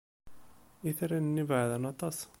Itran-nni 0.89 1.43
beɛden 1.49 1.83
aṭas. 1.91 2.17